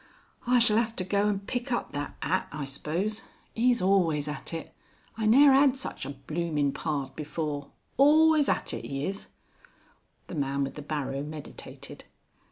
[0.47, 3.21] I shall 'ave to go and pick up that 'at I suppose....
[3.55, 4.73] 'E's always at it.
[5.15, 7.69] I ne'er 'ad such a blooming pard before.
[7.97, 9.27] Always at it, 'e is."
[10.25, 12.05] The man with the barrow meditated.